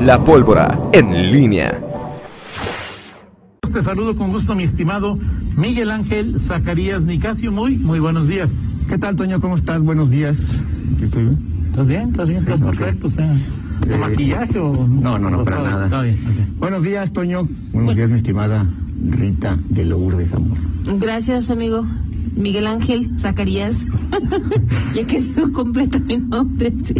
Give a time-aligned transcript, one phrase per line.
[0.00, 1.80] La pólvora en línea.
[3.72, 5.18] Te saludo con gusto, mi estimado
[5.56, 7.52] Miguel Ángel Zacarías Nicasio.
[7.52, 8.52] Muy, muy buenos días.
[8.88, 9.40] ¿Qué tal, Toño?
[9.40, 9.80] ¿Cómo estás?
[9.82, 10.62] Buenos días.
[11.00, 11.38] ¿Estás bien?
[11.70, 12.08] ¿Estás bien?
[12.08, 12.40] ¿Estás bien?
[12.40, 13.06] ¿Estás perfecto?
[13.06, 13.32] O sea,
[13.88, 14.86] Eh, ¿Maquillaje o...?
[14.88, 15.84] No, no, no, para nada.
[15.84, 16.16] Está bien.
[16.58, 17.48] Buenos días, Toño.
[17.72, 18.66] Buenos días, mi estimada
[19.10, 20.58] Rita de Lourdes, amor.
[20.98, 21.86] Gracias, amigo.
[22.40, 23.76] Miguel Ángel Zacarías.
[24.94, 26.72] ya que digo completo mi nombre.
[26.84, 26.94] sí.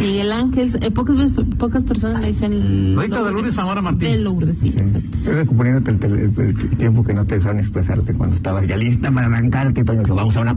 [0.00, 0.70] Miguel Ángel.
[0.80, 2.96] eh, pocas, veces- pocas personas me dicen.
[2.98, 4.18] Rita de Lourdes Zamora Martínez.
[4.18, 5.16] De Lourdes, sí, exacto.
[5.18, 9.10] Estoy recomponiéndote el, el- el tiempo que no te dejaron expresarte cuando estabas ya lista
[9.10, 10.02] para arrancarte, Toño.
[10.14, 10.56] Vamos a una,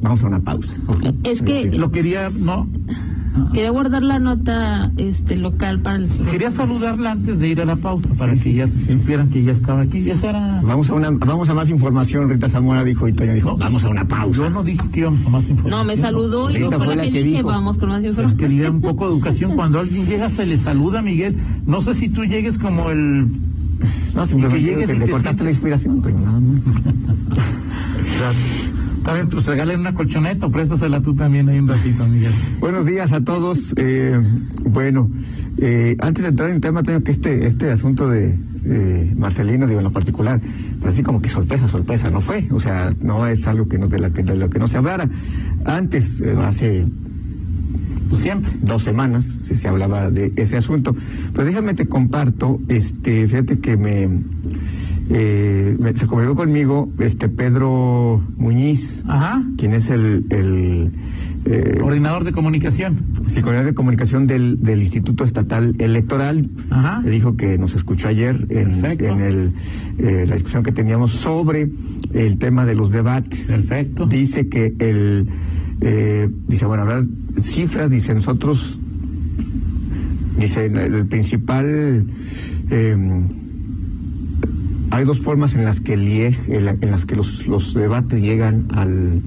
[0.00, 0.74] vamos a una pausa.
[1.24, 2.68] Es que Lo quería, no,
[3.52, 6.08] quería guardar la nota este local para el.
[6.30, 9.82] quería saludarla antes de ir a la pausa para que ya supieran que ya estaba
[9.82, 10.08] aquí.
[10.10, 10.60] Esa era...
[10.62, 13.88] Vamos a una, vamos a más información, Rita Zamora dijo y Toño dijo, vamos a
[13.88, 14.42] una pausa.
[14.42, 15.70] Yo no dije que íbamos a más información.
[15.70, 17.48] No, me saludó y yo Rita fue fue la la que que dije, dijo.
[17.48, 18.38] vamos con más información.
[18.38, 19.54] quería un poco de educación.
[19.54, 21.36] Cuando alguien llega, se le saluda, Miguel.
[21.66, 23.26] No sé si tú llegues como el
[24.14, 26.62] No, simplemente que llegues que y le te cortaste la inspiración, Toño, nada más.
[28.08, 28.77] Está
[29.14, 32.32] bien, pues regalen una colchoneta o préstasela tú también ahí un ratito, Miguel.
[32.60, 33.74] Buenos días a todos.
[33.76, 34.20] Eh,
[34.64, 35.08] bueno,
[35.58, 38.36] eh, antes de entrar en tema, tengo que este este asunto de
[39.16, 40.40] Marcelino, digo en lo particular,
[40.80, 42.46] pues así como que sorpresa, sorpresa, no fue.
[42.50, 45.08] O sea, no es algo que no, de, la de lo que no se hablara.
[45.64, 46.86] Antes, eh, hace
[48.10, 48.52] Pues siempre.
[48.62, 50.94] dos semanas si se hablaba de ese asunto.
[51.32, 54.08] Pero déjame te comparto, este, fíjate que me,
[55.10, 59.42] eh, me- se comunicó conmigo este Pedro Muñiz, Ajá.
[59.56, 60.90] quien es el, el
[61.46, 62.94] eh, Coordinador de comunicación.
[63.26, 66.48] Secretario de Comunicación del, del Instituto Estatal Electoral.
[66.70, 67.00] Ajá.
[67.02, 69.52] Le dijo que nos escuchó ayer en, en el,
[69.98, 71.70] eh, la discusión que teníamos sobre
[72.14, 73.46] el tema de los debates.
[73.46, 74.06] Perfecto.
[74.06, 75.26] Dice que el.
[75.80, 77.04] eh, dice, bueno, hablar
[77.40, 78.80] cifras, dice nosotros.
[80.38, 82.04] Dice, el, el principal.
[84.90, 87.46] Eh, hay dos formas en las que el IEG, en, la- en las que los,
[87.46, 89.20] los debates llegan al,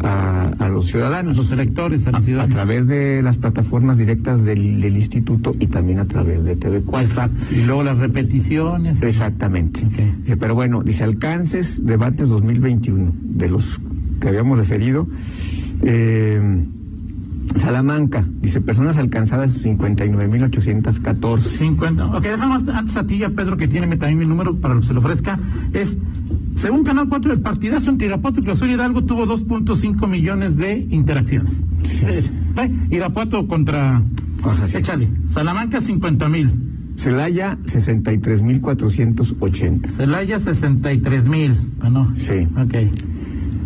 [0.00, 2.44] a, a los ciudadanos Los electores, a a, la ciudad.
[2.44, 7.00] a través de las plataformas directas del, del instituto y también a través de TV4.
[7.00, 7.36] Exacto.
[7.54, 9.02] Y luego las repeticiones.
[9.02, 9.84] Exactamente.
[10.22, 13.80] Dice, Pero bueno, dice alcances, debates 2021, de los
[14.20, 15.06] que habíamos referido.
[15.82, 16.64] Eh,
[17.56, 21.40] Salamanca, dice personas alcanzadas 59.814.
[21.40, 22.06] 50.
[22.06, 24.86] Ok, dejamos antes a ti a Pedro, que tiene también mi número para lo que
[24.86, 25.38] se le ofrezca.
[25.72, 25.96] Es,
[26.56, 31.62] según Canal 4, el partidazo entre Irapuato y Azul Hidalgo tuvo 2.5 millones de interacciones.
[31.84, 32.06] Sí.
[32.06, 32.22] Eh,
[32.90, 34.02] Irapuato contra.
[34.66, 34.76] Sí.
[34.78, 35.08] Échale.
[35.28, 36.50] Salamanca, 50 mil.
[36.96, 39.88] Celaya, 63.480.
[39.90, 41.54] Celaya, 63 mil.
[41.78, 42.12] Bueno.
[42.16, 42.46] Sí.
[42.56, 42.74] Ok.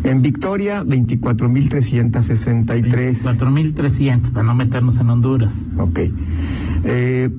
[0.04, 3.22] En Victoria, 24.363.
[3.22, 5.52] 4.300, para no meternos en Honduras.
[5.78, 6.00] Ok.
[6.84, 7.30] Eh,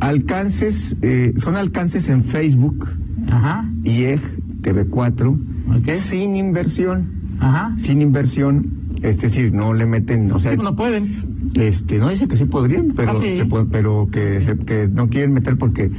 [0.00, 2.88] alcances, eh, son alcances en Facebook,
[3.30, 3.64] Ajá.
[3.84, 4.20] IEG,
[4.62, 5.38] TV4,
[5.78, 5.92] Ok.
[5.94, 7.06] sin inversión,
[7.38, 7.74] Ajá.
[7.78, 8.66] sin inversión,
[9.02, 11.08] es decir, no le meten, o sea, Sí, no pueden.
[11.54, 13.36] este, no dice que sí podrían, pero, Ah, sí.
[13.36, 15.90] se puede- pero que, se- que no quieren meter porque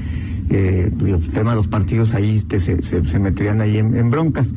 [0.52, 4.12] eh, el tema de los partidos ahí este, se, se, se meterían ahí en, en
[4.12, 4.54] broncas.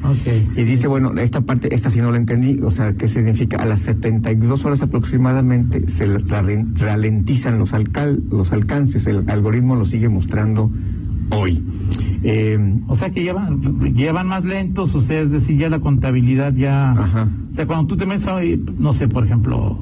[0.57, 3.59] Y dice, bueno, esta parte, esta sí no la entendí, o sea, ¿qué significa?
[3.59, 10.09] A las 72 horas aproximadamente se ralentizan los, alcal, los alcances, el algoritmo lo sigue
[10.09, 10.71] mostrando
[11.31, 11.63] hoy.
[12.23, 13.61] Eh, O sea que llevan,
[13.95, 16.91] llevan más lentos, o sea, es decir, ya la contabilidad ya...
[16.93, 17.29] Ajá.
[17.51, 18.41] O sea, cuando tú te metes a,
[18.79, 19.79] no sé, por ejemplo,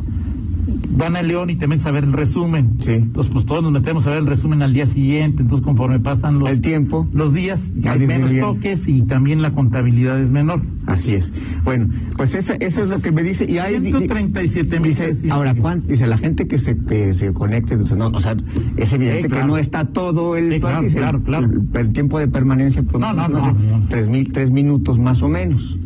[0.96, 2.78] van a León y te metes a ver el resumen.
[2.80, 2.92] Sí.
[2.92, 6.38] Entonces, pues todos nos metemos a ver el resumen al día siguiente, entonces conforme pasan
[6.38, 6.50] los...
[6.50, 7.06] El tiempo.
[7.12, 10.60] Los días, hay menos toques y también la contabilidad es menor.
[10.86, 11.32] así es.
[11.64, 11.86] Bueno,
[12.16, 13.46] pues esa, eso es lo que me dice.
[13.48, 14.88] Y hay, 137 mil.
[14.90, 15.88] Dice, ahora, ¿cuánto?
[15.88, 18.36] Dice, la gente que se, que se conecte, dice, no, o sea,
[18.76, 19.42] es evidente Sí, claro.
[19.42, 21.46] que no está todo el, Sí, claro, dice, claro, claro.
[21.46, 23.56] El, el tiempo de permanencia, por No, no, no.
[23.88, 25.78] Tres, mil, tres minutos más o menos.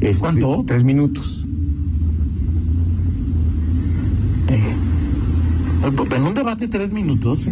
[0.00, 0.64] Este, ¿Cuánto?
[0.66, 1.43] Tres minutos.
[5.86, 7.40] En un debate tres minutos.
[7.40, 7.50] Sí,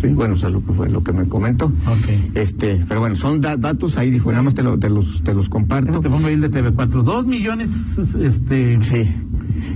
[0.00, 1.66] sí, bueno, eso es lo que fue lo que me comentó.
[1.66, 2.34] Ok.
[2.34, 5.32] Este, pero bueno, son da- datos ahí, dijo, nada más te, lo- te los, te
[5.34, 6.00] los comparto.
[6.00, 7.02] Te pongo ahí el de TV4.
[7.02, 8.78] Dos millones, este...
[8.82, 9.08] Sí.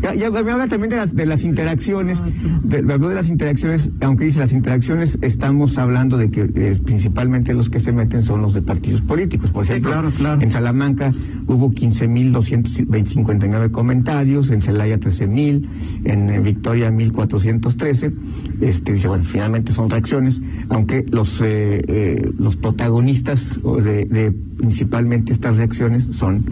[0.02, 2.22] Ya, ya me habla también de las, de las interacciones,
[2.62, 6.78] de, me habló de las interacciones, aunque dice las interacciones, estamos hablando de que eh,
[6.84, 9.50] principalmente los que se meten son los de partidos políticos.
[9.50, 10.40] Por Sí, ejemplo, claro, claro.
[10.40, 11.12] en Salamanca
[11.46, 15.66] hubo 15.259 comentarios, en Celaya 13.000,
[16.04, 18.12] en, en Victoria 1.413.
[18.60, 25.32] Este, dice, bueno, finalmente son reacciones, aunque los, eh, eh, los protagonistas de, de principalmente
[25.32, 26.44] estas reacciones son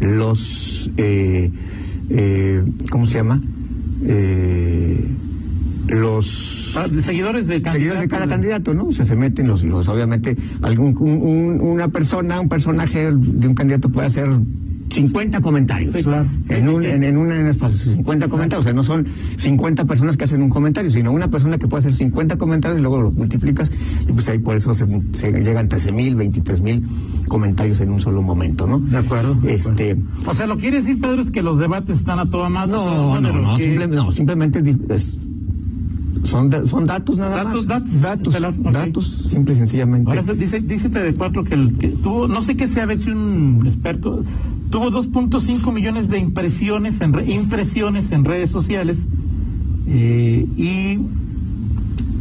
[0.00, 0.90] los...
[0.96, 1.50] Eh,
[2.10, 3.40] eh, ¿cómo se llama?
[4.04, 5.04] Eh,
[5.88, 8.28] los Ah, seguidores de seguidores de cada candidato.
[8.28, 8.84] candidato, ¿no?
[8.88, 9.88] O sea, se meten los hijos.
[9.88, 14.28] Obviamente, algún un- un- una persona, un personaje de un candidato puede hacer
[14.90, 15.92] 50 comentarios.
[15.94, 16.26] Sí, claro.
[16.48, 16.86] En un, sí.
[16.86, 18.64] en, en un en un espacio, 50 comentarios.
[18.64, 19.06] O sea, no son
[19.36, 22.82] 50 personas que hacen un comentario, sino una persona que puede hacer 50 comentarios y
[22.82, 23.70] luego lo multiplicas.
[24.08, 26.86] Y pues ahí por eso se, se llegan 13 mil, 23 mil
[27.28, 28.78] comentarios en un solo momento, ¿no?
[28.78, 29.34] De acuerdo.
[29.34, 29.90] de Este.
[29.92, 30.30] acuerdo.
[30.30, 32.72] O sea, lo que quiere decir, Pedro, es que los debates están a toda madre.
[32.72, 35.18] No, no, no, que- simple- no, simplemente es-
[36.24, 38.02] son, da- son datos nada Datos, más.
[38.02, 38.40] datos.
[38.40, 40.10] datos, datos, simple y sencillamente.
[40.10, 43.10] Ahora dice, dice TV4 que, el, que tuvo, no sé qué sea, a ver si
[43.10, 44.24] un experto,
[44.70, 49.06] tuvo 2.5 millones de impresiones en, re- impresiones en redes sociales
[49.88, 50.98] eh, y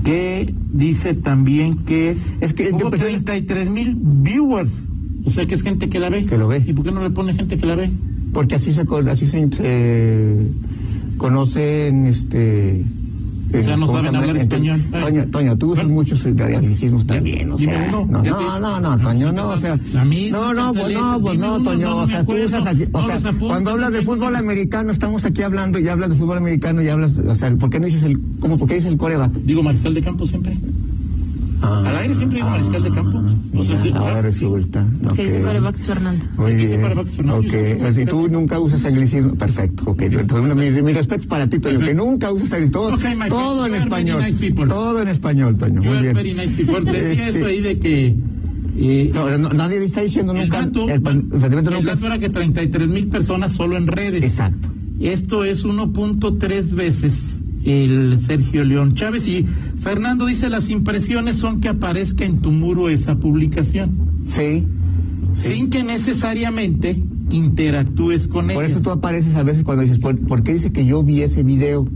[0.03, 4.89] que dice también que, Es que hubo empezó- 33 mil viewers,
[5.25, 6.25] o sea que es gente que la ve.
[6.25, 6.63] Que lo ve.
[6.65, 7.89] ¿Y por qué no le pone gente que la ve?
[8.33, 10.47] Porque así se así se, se
[11.18, 12.83] conocen este
[13.57, 14.81] O sea, no ¿cómo se saben hablar español.
[14.92, 19.50] Toño, Toño, tú usas muchos anglicismos también, o sea, no, no, no, no, Toño, no,
[19.50, 22.66] o sea, A mí, no, no, pues no, pues no, Toño, o sea, tú usas
[22.66, 26.38] aquí, o sea, cuando hablas de fútbol americano, estamos aquí hablando y hablas de fútbol
[26.38, 28.98] americano y hablas, o sea, ¿por qué no dices el, cómo, por qué dices el
[28.98, 29.31] coreback?
[29.31, 30.56] Digo mariscal de campo siempre.
[31.62, 33.18] Al aire siempre digo mariscal de campo.
[33.56, 34.22] O sea, Mira, sí, ahora ah, sí.
[34.24, 34.86] resulta,
[35.16, 35.46] Que dice ok.
[35.46, 36.25] Corebax Fernando.
[36.38, 36.81] Muy Aquí se bien.
[36.81, 37.50] para Max Fernández.
[37.50, 39.84] Ok, Yo soy si tú nunca usas anglicismo, perfecto.
[39.88, 42.81] Ok, yo- entonces mi, mi respeto para ti, Toño, que nunca usas anglicismo.
[42.81, 44.24] Todo, Ok, my todo en español.
[44.25, 44.52] nice.
[44.52, 45.81] Todo en español, Toño.
[45.81, 46.13] Muy bien.
[46.13, 46.92] very nice people.
[46.92, 48.16] Decía Este, eso ahí de que.
[48.78, 50.62] eh, No, no, nadie está diciendo el nunca.
[50.66, 54.24] dato, el pan- el nunca es- era que 33 mil personas solo en redes.
[54.24, 54.68] Exacto.
[55.02, 59.28] Esto es 1.3 veces el Sergio León Chávez.
[59.28, 59.46] Y
[59.85, 63.95] Fernando dice: las impresiones son que aparezca en tu muro esa publicación.
[64.27, 64.63] Sí.
[65.37, 65.49] sí.
[65.53, 67.01] Sin que necesariamente
[67.31, 68.71] interactúes con Por ella.
[68.73, 71.43] eso tú apareces a veces cuando dices, ¿por, por qué dice que yo vi ese
[71.43, 71.87] video?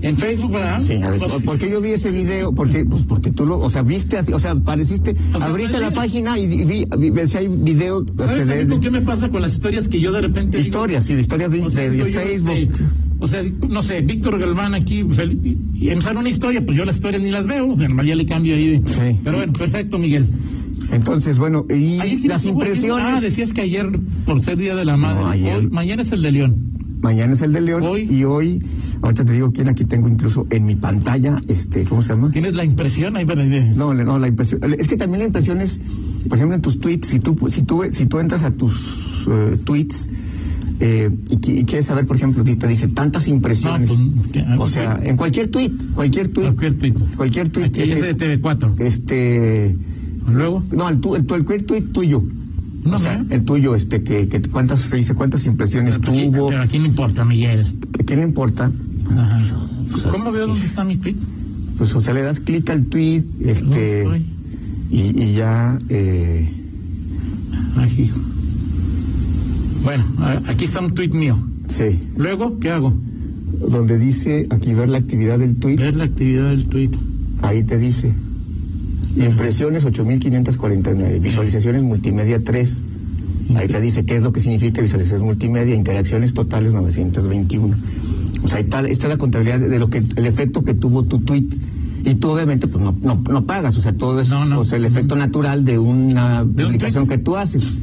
[0.00, 0.80] En Facebook, ¿verdad?
[0.80, 2.54] Sí, a veces, ¿por qué yo vi ese video?
[2.54, 5.80] Porque, pues porque tú lo, o sea, viste así, o sea, apareciste, O sea, abriste
[5.80, 9.28] la página y, vi, vi, vi- si hay video ¿Sabes este, de- qué me pasa
[9.28, 10.66] con las historias que yo de repente digo?
[10.68, 12.52] historias, sí, historias de, O sea, de- Facebook.
[12.54, 12.84] este,
[13.20, 16.96] o sea, no sé, Víctor Galván aquí, y, y empezar una historia, pues yo las
[16.96, 18.78] historias ni las veo, o sea, nomás ya le cambio ahí.
[18.78, 19.18] de- Sí.
[19.24, 20.26] Pero bueno, perfecto, Miguel.
[20.92, 23.04] Entonces, bueno, y Ayer, ¿quién las impresiones.
[23.06, 23.86] Ah, decías que ayer,
[24.24, 25.56] por ser Día de la Madre, No, ayer.
[25.56, 26.54] hoy- mañana es el de León.
[27.02, 28.08] Mañana es el de León Hoy.
[28.10, 28.60] y hoy,
[29.02, 32.30] ahorita te digo quién aquí tengo incluso en mi pantalla, este, ¿cómo se llama?
[32.30, 35.78] ¿Tienes la impresión ahí para No, no, la impresión, es que también la impresión es,
[36.28, 39.58] por ejemplo, en tus tweets, si tú, si tú, si tú entras a tus eh,
[39.64, 40.08] tweets
[40.80, 44.44] eh, y, y quieres saber, por ejemplo, y te dice tantas impresiones, No, pues, que-
[44.58, 46.92] o sea, en cualquier tweet, cualquier tweet, Cualquier tweet.
[47.16, 48.74] cualquier tweet, Aquí es de TV4.
[48.80, 49.76] este,
[50.30, 52.22] Luego, no, el, tu, el, cualquier tweet tuyo,
[52.84, 53.34] no o sea, sé.
[53.34, 56.78] el tuyo, este, que, que cuántas, se dice cuántas impresiones Pero aquí, tuvo, pero aquí
[56.78, 57.66] no importa, Miguel.
[57.98, 58.70] ¿a quién le importa?
[59.16, 59.40] Ajá.
[60.10, 61.16] ¿Cómo veo dónde está mi tweet?
[61.78, 64.26] Pues, o sea, le das clic al tweet, ¿Dónde este, estoy?
[64.90, 66.48] y, y ya, eh,
[67.76, 68.18] Ay, hijo.
[69.88, 70.04] Bueno,
[70.48, 71.34] aquí está un tweet mío.
[71.68, 72.92] sí, Luego, ¿qué hago?
[73.70, 76.90] donde dice aquí ver la actividad del tweet, Ver la actividad del tweet.
[77.40, 78.12] ahí te dice
[79.16, 82.82] impresiones 8549, visualizaciones multimedia 3.
[83.56, 87.74] Ahí te dice qué es lo que significa visualizaciones multimedia, interacciones totales 921.
[88.44, 91.20] O sea, ahí está, está la contabilidad de, lo que el efecto que tuvo tu
[91.20, 91.46] tweet.
[92.04, 94.62] Y tú obviamente pues no, no, no pagas, o sea, todo es No, no.
[94.62, 97.80] el efecto natural de una De publicación que tú haces.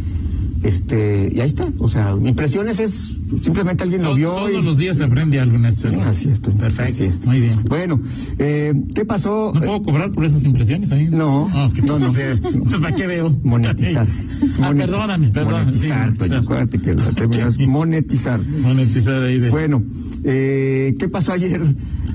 [0.66, 3.10] Este, y ahí está, o sea, impresiones es
[3.44, 5.92] simplemente alguien lo vio todos y los días se aprende algo en este.
[5.92, 6.42] Sí, así es.
[6.42, 6.92] Toño, Perfecto.
[6.92, 7.24] así es.
[7.24, 7.54] Muy bien.
[7.68, 8.00] Bueno,
[8.40, 9.52] eh, ¿qué pasó?
[9.54, 11.08] ¿No puedo cobrar por esas impresiones ahí?
[11.12, 11.74] No, ok.
[11.86, 12.00] no,
[12.82, 13.30] ¿para qué veo?
[13.44, 14.08] Monetizar.
[14.62, 15.66] Ah, perdóname, perdóname.
[15.66, 16.44] Monetizar, Sí, Toño, monetizar.
[16.44, 18.40] acuérdate que la término es monetizar.
[18.62, 19.50] Monetizar ahí de.
[19.50, 19.84] Bueno,
[20.24, 21.62] eh, ¿qué pasó ayer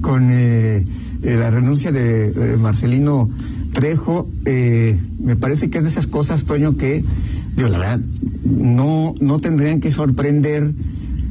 [0.00, 0.84] con eh,
[1.22, 3.28] eh, la renuncia de eh, Marcelino
[3.72, 4.28] Trejo?
[4.44, 7.04] Eh, me parece que es de esas cosas, Toño, que,
[7.60, 8.00] digo, la verdad,
[8.44, 10.72] no, no tendrían que sorprender.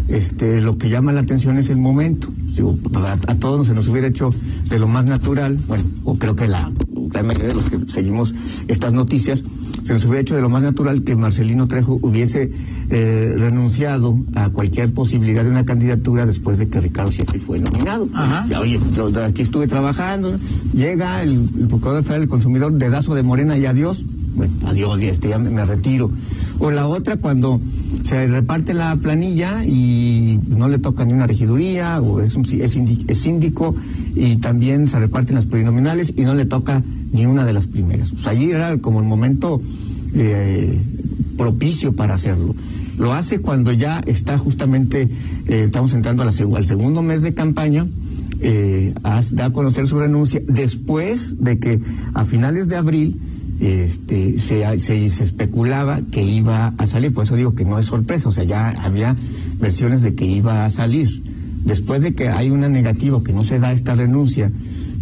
[0.09, 2.29] Este, lo que llama la atención es el momento.
[2.55, 4.31] Digo, a, a todos se nos hubiera hecho
[4.69, 6.71] de lo más natural, bueno, o creo que la
[7.09, 8.33] gran mayoría de los que seguimos
[8.67, 9.43] estas noticias,
[9.83, 12.51] se nos hubiera hecho de lo más natural que Marcelino Trejo hubiese
[12.89, 18.07] eh, renunciado a cualquier posibilidad de una candidatura después de que Ricardo Sheffield fue nominado.
[18.13, 18.45] Ajá.
[18.49, 20.35] Ya, oye, yo aquí estuve trabajando,
[20.73, 24.03] llega el, el Procurador Federal del Consumidor, dedazo de Morena y adiós.
[24.39, 26.09] Bueno, adiós, ya, me, retiro.
[26.59, 27.59] O la otra, cuando
[28.05, 33.75] se reparte la planilla y no le toca ni una regiduría, o es, un, síndico,
[34.15, 36.81] y también se reparten las plurinominales y no le toca
[37.11, 38.11] ni una de las primeras.
[38.11, 39.61] Pues allí era como el momento
[40.13, 40.79] eh,
[41.35, 42.55] propicio para hacerlo.
[42.97, 45.01] Lo hace cuando ya está justamente,
[45.47, 47.85] eh, estamos entrando al segundo mes de campaña
[48.41, 48.93] eh,
[49.31, 51.79] da a conocer su renuncia después de que
[52.13, 53.19] a finales de abril
[53.59, 57.87] este, se, se, se, especulaba que iba a salir, por eso digo que no es
[57.87, 59.15] sorpresa, o sea, ya había
[59.59, 61.09] versiones de que iba a salir.
[61.65, 64.49] Después de que hay una negativa, que no se da esta renuncia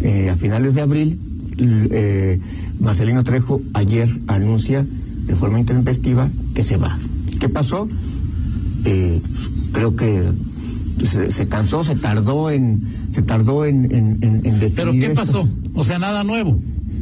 [0.00, 1.20] eh, a finales de abril,
[1.58, 2.40] eh,
[2.80, 4.84] Marcelino Trejo ayer anuncia
[5.26, 6.98] de forma intempestiva que se va.
[7.38, 7.88] ¿Qué pasó?
[8.84, 9.20] Eh,
[9.72, 10.24] creo que
[11.04, 15.14] se, se, cansó, se tardó en, se tardó en, en, en, definir ¿Pero qué esto.
[15.14, 15.48] pasó?
[15.74, 16.58] O sea, nada nuevo.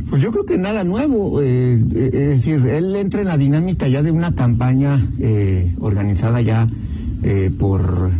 [0.09, 4.03] Pues yo creo que nada nuevo, eh, es decir, él entra en la dinámica ya
[4.03, 6.69] de una campaña eh, organizada ya
[7.23, 8.11] eh, por,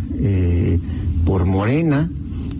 [1.25, 2.09] por Morena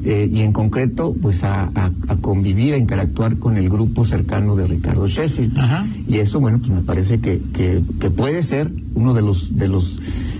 [0.06, 4.66] y en concreto pues a, a, a, convivir, a interactuar con el grupo cercano de
[4.68, 5.58] Ricardo Sheffield.
[5.58, 5.86] Ajá.
[6.08, 9.68] Y eso, bueno, pues me parece que, que, que puede ser uno de los, de
[9.68, 9.98] los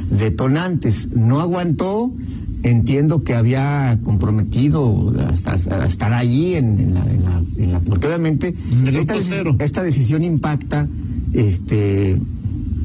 [0.10, 1.10] detonantes.
[1.14, 2.14] No aguantó
[2.70, 7.80] entiendo que había comprometido hasta, hasta estar ahí en, en, la, en, la, en, la,
[7.82, 8.54] porque obviamente
[8.92, 9.16] esta,
[9.60, 10.88] esta, decisión impacta
[11.34, 12.18] este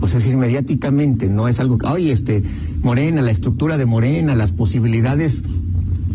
[0.01, 2.43] o sea, es mediáticamente no es algo que oye este
[2.83, 5.45] Morena la estructura de Morena las posibilidades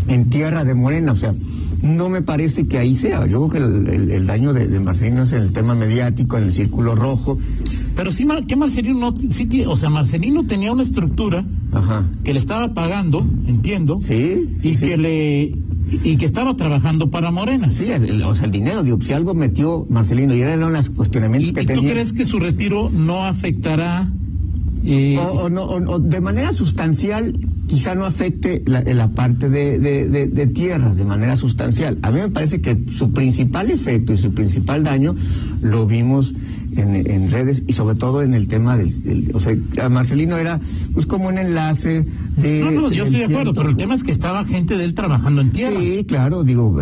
[0.07, 1.33] en tierra de Morena o sea
[1.81, 3.27] no me parece que ahí sea.
[3.27, 6.35] Yo creo que el, el, el daño de, de, Marcelino es en el tema mediático
[6.35, 7.37] en el círculo rojo
[7.97, 12.05] pero sí que Marcelino no sí, o sea Marcelino tenía una estructura Ajá.
[12.23, 13.99] que le estaba pagando, entiendo.
[14.01, 14.49] Sí.
[14.57, 14.85] sí y sí.
[14.85, 15.51] que le
[16.03, 17.71] y que estaba trabajando para Morena.
[17.71, 21.51] Sí, el, o sea, el dinero, digo, si algo metió Marcelino y eran los cuestionamientos
[21.51, 21.81] ¿Y, que ¿y tenía.
[21.81, 24.07] tú crees que su retiro no afectará?
[24.85, 25.17] Eh...
[25.17, 27.33] O, o, no, o, o, de manera sustancial,
[27.67, 31.97] quizá no afecte la, la parte de, de, de, de, tierra, de manera sustancial.
[32.01, 35.15] A mí me parece que su principal efecto y su principal daño
[35.61, 36.33] lo vimos
[36.75, 39.55] en, en, redes y sobre todo en el tema del, del, o sea
[39.89, 40.59] Marcelino era
[40.97, 42.03] pues como un enlace
[42.37, 44.83] de no no yo estoy de acuerdo pero el tema es que estaba gente de
[44.83, 46.75] él trabajando en tierra sí claro digo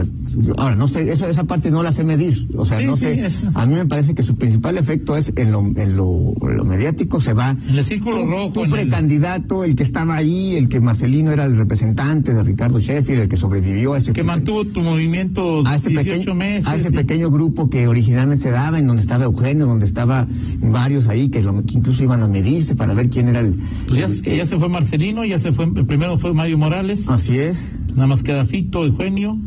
[0.56, 3.02] ahora no sé esa esa parte no la sé medir o sea sí, no sí,
[3.04, 3.48] sé eso.
[3.56, 6.64] a mí me parece que su principal efecto es en lo en lo, en lo
[6.64, 9.72] mediático se va en el círculo tu, rojo tu precandidato el...
[9.72, 9.76] el...
[9.76, 13.96] que estaba ahí el que Marcelino era el representante de Ricardo Sheffield el que sobrevivió
[13.96, 16.96] a ese que mantuvo tu movimiento a ese 18 pequeño, meses a ese sí.
[16.96, 20.26] pequeño grupo que originalmente se daba en donde estaba Eugenio donde estaba
[20.62, 23.56] varios ahí que, lo, que, incluso iban a medirse para ver quién era el.
[23.88, 27.10] Pues ya, se fue Marcelino, ya se fue, el primero fue Mario Morales.
[27.10, 27.74] Así es.
[27.94, 29.38] Nada más queda Fito, Eugenio.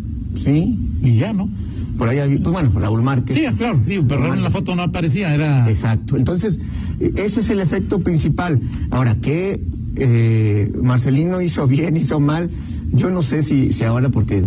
[0.43, 0.79] Sí.
[1.03, 1.49] Y ya, ¿no?
[1.97, 3.35] Por ahí, pues bueno, Raúl Márquez.
[3.35, 5.69] Sí, claro, digo, pero Raúl en la foto no aparecía, era.
[5.69, 6.17] Exacto.
[6.17, 6.59] Entonces,
[7.00, 8.61] ese es el efecto principal.
[8.91, 9.61] Ahora, ¿qué
[9.97, 12.50] eh, Marcelino hizo bien, hizo mal?
[12.93, 14.43] Yo no sé si, si ahora, porque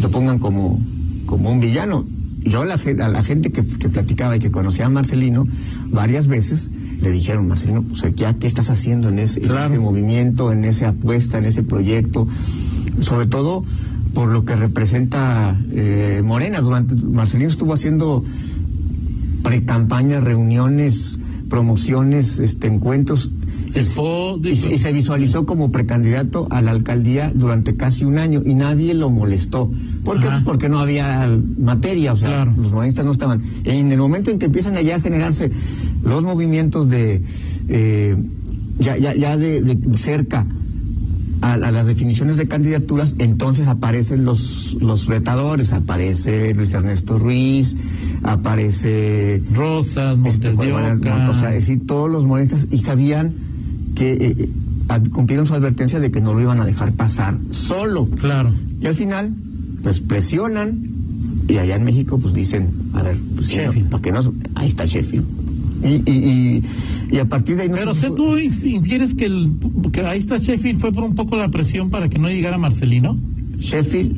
[0.00, 0.80] lo pongan como,
[1.26, 2.04] como un villano
[2.44, 5.46] yo a la, a la gente que, que, platicaba y que conocía a Marcelino
[5.90, 6.70] varias veces
[7.02, 9.66] le dijeron Marcelino o sea ya qué estás haciendo en ese, claro.
[9.66, 12.26] en ese movimiento en esa apuesta en ese proyecto
[13.00, 13.64] sobre todo
[14.14, 18.24] por lo que representa eh, Morena durante Marcelino estuvo haciendo
[19.42, 21.18] pre-campaña reuniones
[21.48, 23.30] promociones este encuentros
[23.74, 28.54] y, y, y, se visualizó como precandidato a la alcaldía durante casi un año y
[28.54, 29.70] nadie lo molestó.
[30.04, 30.26] ¿Por qué?
[30.26, 32.52] Pues porque no había materia, o sea, claro.
[32.56, 33.42] los morenistas no estaban.
[33.64, 35.50] En el momento en que empiezan allá a generarse
[36.02, 37.22] los movimientos de,
[37.68, 38.16] eh,
[38.78, 40.46] ya, ya, ya de, de cerca
[41.40, 47.76] a, a, las definiciones de candidaturas, entonces aparecen los, los retadores, aparece Luis Ernesto Ruiz,
[48.22, 51.30] aparece Rosas, Montes este, de Oca.
[51.30, 53.32] O sea, es decir, todos los morenistas y sabían
[54.02, 54.48] que eh,
[55.12, 58.06] cumplieron su advertencia de que no lo iban a dejar pasar solo.
[58.06, 58.52] Claro.
[58.80, 59.32] Y al final,
[59.82, 60.76] pues presionan
[61.48, 63.84] y allá en México pues dicen, a ver, pues, Sheffield.
[63.84, 64.20] No, ¿para qué no?
[64.56, 65.24] Ahí está Sheffield.
[65.84, 66.62] Y, y, y,
[67.16, 67.68] y, a partir de ahí...
[67.68, 69.52] No Pero sé, tú infieres que, el,
[69.92, 73.16] que ahí está Sheffield fue por un poco la presión para que no llegara Marcelino.
[73.58, 74.16] Sheffield,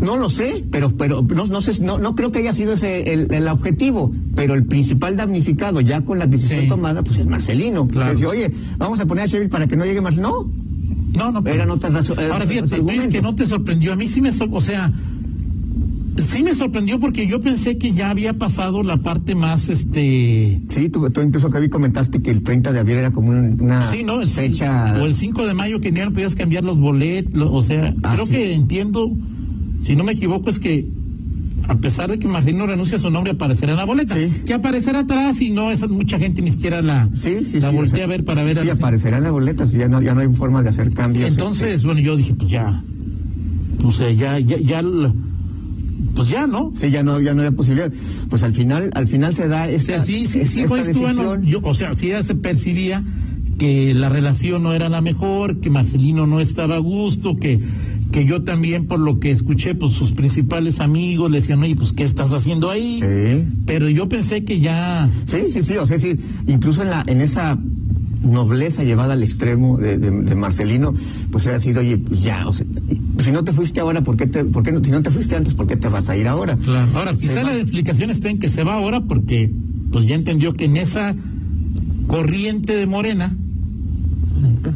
[0.00, 3.12] no lo sé, pero pero no no sé no, no creo que haya sido ese
[3.12, 6.68] el, el, objetivo, pero el principal damnificado ya con la decisión Sí.
[6.68, 7.86] tomada pues es Marcelino.
[7.86, 8.12] Claro.
[8.12, 10.16] O sea, si, oye, vamos a poner a Sheffield para que no llegue más.
[10.18, 10.46] No,
[11.16, 11.42] No, no.
[11.42, 12.30] pero- eran otras razones.
[12.30, 13.92] Ahora fíjate, tú dices que no te sorprendió.
[13.92, 14.90] A mí sí me, sor- o sea,
[16.16, 20.88] sí me sorprendió porque yo pensé que ya había pasado la parte más, este, Sí,
[20.88, 23.84] tú, tú incluso que vi comentaste que el 30 de abril era como un- una
[23.90, 24.20] sí, ¿no?
[24.20, 24.94] El, fecha.
[25.00, 28.26] O el 5 de mayo que no podías cambiar los boletos, o sea, Ah, creo
[28.26, 28.32] sí.
[28.32, 29.10] que entiendo,
[29.84, 30.86] si no me equivoco, es que
[31.68, 34.14] a pesar de que Marcelino renuncia a su nombre, aparecerá en la boleta.
[34.18, 34.28] Sí.
[34.46, 37.94] Que aparecerá atrás y no es mucha gente ni siquiera la, Sí, sí, la voltea
[37.94, 38.56] o sea, a ver para ver.
[38.56, 40.92] Sí, a- aparecerá en la boleta, si ya no, ya no hay forma de hacer
[40.92, 41.28] cambios.
[41.28, 42.82] Entonces, bueno, yo dije, pues ya,
[43.82, 44.82] o sea, ya, ya, ya,
[46.14, 46.70] pues ya, ¿no?
[46.74, 47.90] este, Sí, ya no, ya no había posibilidad.
[48.28, 50.24] Pues al final, al final se da O esta, sea, sí,
[50.98, 53.02] bueno, yo, o sea, sí ya se percibía
[53.58, 57.58] que la relación no era la mejor, que Marcelino no estaba a gusto, que,
[58.14, 61.92] que yo también, por lo que escuché, pues sus principales amigos le decían, oye, pues,
[61.92, 63.00] ¿qué estás haciendo ahí?
[63.00, 63.44] Sí.
[63.66, 65.10] Pero yo pensé que ya...
[65.26, 66.14] Sí, sí, sí, o sea, sí,
[66.46, 67.58] incluso en, la, en esa
[68.22, 70.94] nobleza llevada al extremo de, de, de Marcelino,
[71.32, 72.64] pues era decir, oye, pues ya, o sea,
[73.18, 75.34] si no te fuiste ahora, ¿por qué, te, por qué no, si no te fuiste
[75.34, 76.54] antes, ¿por qué te vas a ir ahora?
[76.54, 76.86] Claro.
[76.94, 79.50] Ahora, quizá la explicación está en que se va ahora porque,
[79.90, 81.16] pues ya entendió que en esa
[82.06, 83.36] corriente de Morena,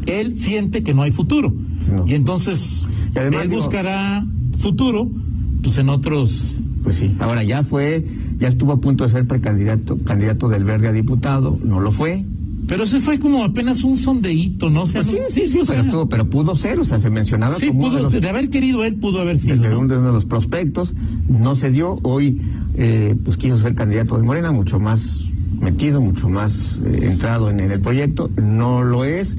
[0.07, 1.53] él siente que no hay futuro.
[1.89, 2.05] No.
[2.05, 2.85] Y entonces,
[3.19, 4.25] Además, él digo- buscará
[4.57, 5.07] futuro,
[5.63, 6.57] pues en otros...
[6.83, 8.05] Pues sí, ahora ya fue,
[8.39, 12.23] ya estuvo a punto de ser precandidato, candidato del Verde a diputado, no lo fue.
[12.67, 14.83] Pero ese fue como apenas un sondeíto, ¿no?
[14.83, 16.85] O sea, Pues sí, no- sí, sí, o sea, pero, estuvo, pero pudo ser, o
[16.85, 19.57] sea, se mencionaba sí, como de pudo, los- de haber querido él, pudo haber sido.
[19.57, 19.79] de ¿no?
[19.79, 20.93] uno de los prospectos,
[21.27, 22.39] no se dio, hoy
[22.75, 25.23] eh, pues quiso ser candidato de Morena, mucho más
[25.61, 29.35] metido, mucho más eh, entrado en, en el proyecto, no lo es,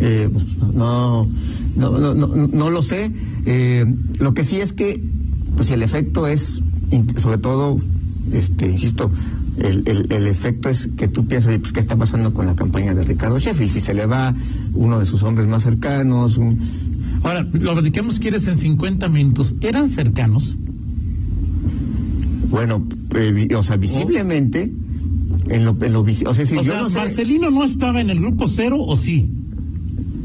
[0.00, 1.28] eh, pues, no,
[1.76, 3.10] no, no, no, no lo sé,
[3.46, 3.86] eh,
[4.18, 5.00] lo que sí es que
[5.56, 6.60] pues el efecto es,
[7.16, 7.80] sobre todo,
[8.32, 9.10] este, insisto,
[9.58, 12.94] el, el, el efecto es que tú piensas, pues, ¿qué está pasando con la campaña
[12.94, 13.70] de Ricardo Sheffield?
[13.70, 14.34] Si se le va
[14.74, 16.58] uno de sus hombres más cercanos, un,
[17.24, 19.54] Ahora, lo platicamos quieres en 50 minutos.
[19.62, 20.56] ¿Eran cercanos?
[22.50, 24.70] Bueno, eh, o sea, visiblemente,
[25.48, 28.02] en lo, en lo o sea, si o yo sea, no sé, ¿Marcelino no estaba
[28.02, 29.30] en el grupo cero o sí?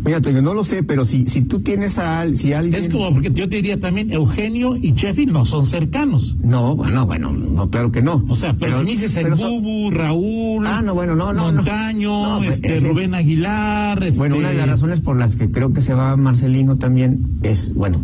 [0.06, 2.76] Mira, Toño, no lo sé, pero si, si tú tienes a si alguien...
[2.76, 6.38] Es como, porque yo te diría también, Eugenio y Sheffield no son cercanos.
[6.44, 8.24] No, bueno, bueno, no, claro que no.
[8.30, 11.52] O sea, pero, si me dices el pero Bubu, Raúl, Ah, no, bueno, no, no.
[11.52, 15.36] Montaño, No, pues, este, ese- Rubén Aguilar, este, Bueno, una de las razones por las
[15.36, 18.00] que creo que se va Marcelino también es, bueno,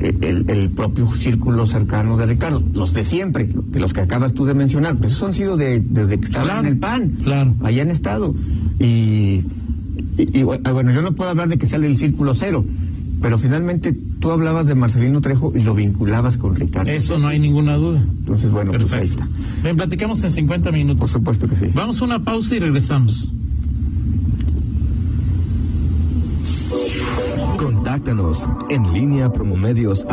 [0.00, 4.32] eh, el, el propio círculo cercano de Ricardo, los de siempre, que los que acabas
[4.34, 7.10] tú de mencionar, pues esos han sido de, desde que estaban Claro, en el PAN,
[7.22, 7.54] claro.
[7.62, 8.34] ahí han estado.
[8.78, 9.42] Y,
[10.18, 12.64] y, y, bueno, yo no puedo hablar de que sea del círculo cero,
[13.22, 16.90] pero finalmente tú hablabas de Marcelino Trejo y lo vinculabas con Ricardo.
[16.90, 18.00] Eso no hay ninguna duda.
[18.00, 19.24] Entonces, bueno, pues ahí Perfecto.
[19.24, 19.62] está.
[19.62, 21.10] Ven, platicamos en 50 Por minutos.
[21.10, 21.66] supuesto que sí.
[21.74, 23.28] Vamos a una pausa y regresamos.
[27.58, 30.04] Contáctanos en línea promomedios